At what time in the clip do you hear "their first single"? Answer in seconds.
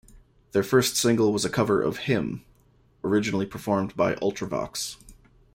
0.53-1.31